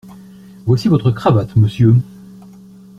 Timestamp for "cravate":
1.11-1.55